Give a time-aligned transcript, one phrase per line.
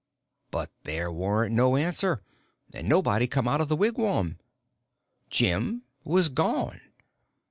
[0.49, 2.23] But there warn't no answer,
[2.73, 4.39] and nobody come out of the wigwam.
[5.29, 6.81] Jim was gone!